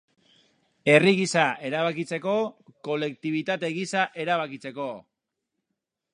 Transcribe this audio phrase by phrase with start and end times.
[0.93, 2.33] Herri gisa erabakitzeko,
[2.89, 4.91] kolektibitate gisa erabakitzeko.